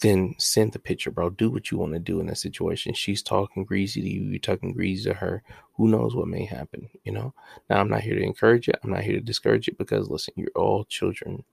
then 0.00 0.34
send 0.38 0.72
the 0.72 0.78
picture, 0.78 1.10
bro. 1.10 1.30
Do 1.30 1.50
what 1.50 1.70
you 1.70 1.78
want 1.78 1.92
to 1.92 1.98
do 1.98 2.20
in 2.20 2.26
that 2.26 2.38
situation. 2.38 2.94
She's 2.94 3.22
talking 3.22 3.64
greasy 3.64 4.00
to 4.00 4.08
you, 4.08 4.22
you're 4.22 4.38
talking 4.38 4.72
greasy 4.72 5.10
to 5.10 5.14
her. 5.14 5.42
who 5.74 5.88
knows 5.88 6.14
what 6.14 6.28
may 6.28 6.44
happen, 6.44 6.88
you 7.04 7.12
know? 7.12 7.34
Now, 7.68 7.80
I'm 7.80 7.88
not 7.88 8.02
here 8.02 8.14
to 8.14 8.22
encourage 8.22 8.68
it. 8.68 8.78
I'm 8.82 8.90
not 8.90 9.02
here 9.02 9.14
to 9.14 9.20
discourage 9.20 9.68
it 9.68 9.78
because, 9.78 10.08
listen, 10.08 10.34
you're 10.36 10.50
all 10.54 10.84
children 10.84 11.44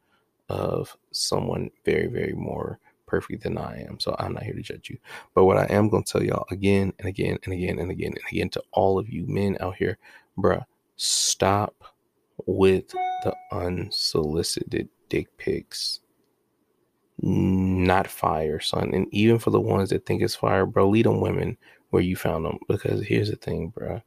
of 0.49 0.95
someone 1.11 1.69
very, 1.85 2.07
very 2.07 2.33
more 2.33 2.79
perfect 3.09 3.43
than 3.43 3.57
I 3.57 3.85
am. 3.89 3.99
So 3.99 4.15
I'm 4.19 4.33
not 4.33 4.43
here 4.43 4.53
to 4.53 4.61
judge 4.61 4.89
you. 4.89 4.97
But 5.35 5.45
what 5.45 5.57
I 5.57 5.65
am 5.65 5.89
going 5.89 6.03
to 6.03 6.11
tell 6.11 6.23
y'all 6.23 6.47
again 6.51 6.93
and 6.99 7.07
again 7.09 7.39
and 7.43 7.53
again 7.53 7.79
and 7.79 7.91
again 7.91 8.13
and 8.13 8.23
again 8.31 8.49
to 8.51 8.63
all 8.71 8.99
of 8.99 9.09
you 9.09 9.25
men 9.27 9.57
out 9.59 9.75
here, 9.75 9.97
bruh, 10.37 10.65
stop 10.97 11.75
with 12.47 12.89
the 13.23 13.35
unsolicited 13.51 14.89
dick 15.09 15.27
pics. 15.37 16.01
Not 17.21 18.07
fire, 18.07 18.59
son. 18.61 18.93
And 18.93 19.07
even 19.13 19.39
for 19.39 19.49
the 19.51 19.59
ones 19.61 19.89
that 19.89 20.05
think 20.05 20.21
it's 20.21 20.35
fire, 20.35 20.65
bro, 20.65 20.89
lead 20.89 21.05
them 21.05 21.21
women 21.21 21.57
where 21.89 22.03
you 22.03 22.15
found 22.15 22.45
them. 22.45 22.59
Because 22.69 23.05
here's 23.05 23.29
the 23.29 23.35
thing, 23.37 23.73
bruh 23.77 24.01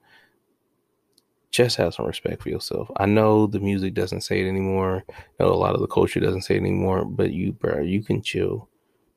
Just 1.51 1.77
have 1.77 1.95
some 1.95 2.07
respect 2.07 2.43
for 2.43 2.49
yourself. 2.51 2.91
I 2.97 3.07
know 3.07 3.47
the 3.47 3.61
music 3.61 3.95
doesn't 3.95 4.23
say 4.23 4.41
it 4.43 4.49
anymore. 4.49 5.05
I 5.11 5.45
know 5.45 5.53
a 5.53 5.55
lot 5.55 5.75
of 5.75 5.81
the 5.83 5.87
culture 5.89 6.21
doesn't 6.21 6.43
say 6.43 6.55
it 6.57 6.61
anymore. 6.61 7.05
But 7.05 7.33
you, 7.33 7.53
bro, 7.53 7.81
you 7.81 8.03
can 8.03 8.23
chill 8.23 8.69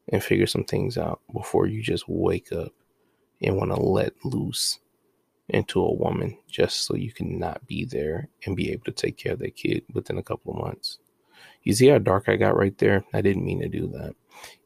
and 0.10 0.24
figure 0.24 0.48
some 0.48 0.64
things 0.64 0.98
out 0.98 1.20
before 1.34 1.68
you 1.68 1.82
just 1.82 2.08
wake 2.08 2.52
up 2.52 2.72
and 3.42 3.58
want 3.58 3.72
to 3.72 3.80
let 3.80 4.14
loose 4.24 4.80
into 5.50 5.82
a 5.82 5.94
woman 5.94 6.38
just 6.48 6.86
so 6.86 6.96
you 6.96 7.12
can 7.12 7.38
not 7.38 7.66
be 7.68 7.86
there 7.86 8.28
and 8.46 8.56
be 8.56 8.72
able 8.72 8.84
to 8.86 8.92
take 8.92 9.18
care 9.18 9.34
of 9.34 9.40
that 9.40 9.56
kid 9.56 9.84
within 9.94 10.18
a 10.18 10.24
couple 10.24 10.54
of 10.54 10.60
months. 10.60 11.00
You 11.64 11.74
see 11.74 11.88
how 11.88 11.98
dark 11.98 12.30
I 12.30 12.36
got 12.36 12.56
right 12.56 12.78
there? 12.78 13.04
I 13.14 13.22
didn't 13.22 13.46
mean 13.46 13.62
to 13.62 13.68
do 13.68 13.88
that. 13.90 14.16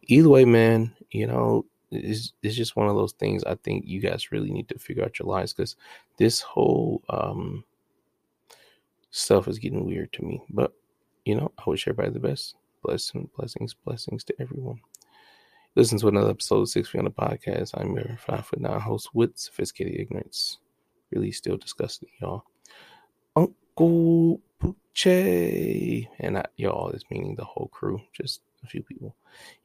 Either 0.03 0.29
way, 0.29 0.45
man, 0.45 0.95
you 1.11 1.27
know, 1.27 1.65
it's, 1.91 2.33
it's 2.43 2.55
just 2.55 2.75
one 2.75 2.87
of 2.87 2.95
those 2.95 3.13
things 3.13 3.43
I 3.43 3.55
think 3.55 3.85
you 3.85 3.99
guys 3.99 4.31
really 4.31 4.51
need 4.51 4.69
to 4.69 4.79
figure 4.79 5.03
out 5.03 5.19
your 5.19 5.27
lives 5.27 5.53
because 5.53 5.75
this 6.17 6.41
whole 6.41 7.01
um, 7.09 7.63
stuff 9.11 9.47
is 9.47 9.59
getting 9.59 9.85
weird 9.85 10.13
to 10.13 10.23
me. 10.23 10.41
But, 10.49 10.73
you 11.25 11.35
know, 11.35 11.51
I 11.57 11.69
wish 11.69 11.87
everybody 11.87 12.13
the 12.13 12.19
best. 12.19 12.55
Blessings, 12.83 13.29
blessings, 13.35 13.73
blessings 13.73 14.23
to 14.25 14.35
everyone. 14.39 14.79
Listen 15.75 15.99
to 15.99 16.07
another 16.07 16.31
episode 16.31 16.61
of 16.61 16.69
Six 16.69 16.89
Feet 16.89 16.99
on 16.99 17.05
the 17.05 17.11
Podcast. 17.11 17.71
I'm 17.79 17.95
your 17.95 18.17
five 18.25 18.45
foot 18.45 18.59
nine 18.59 18.79
host 18.79 19.09
with 19.13 19.37
sophisticated 19.37 19.99
ignorance 19.99 20.57
really 21.11 21.31
still 21.31 21.57
disgusting, 21.57 22.09
y'all. 22.21 22.43
Uncle 23.35 24.41
Poochie. 24.61 26.07
And 26.19 26.37
I, 26.37 26.45
y'all 26.57 26.89
is 26.91 27.03
meaning 27.09 27.35
the 27.35 27.45
whole 27.45 27.69
crew, 27.71 28.01
just 28.13 28.41
a 28.63 28.67
few 28.67 28.83
people. 28.83 29.15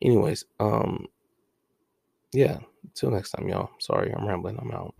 Anyways, 0.02 0.44
um, 0.60 1.06
yeah, 2.32 2.58
until 2.84 3.10
next 3.10 3.30
time, 3.30 3.48
y'all. 3.48 3.70
Sorry, 3.78 4.12
I'm 4.12 4.26
rambling. 4.26 4.58
I'm 4.60 4.72
out. 4.72 4.94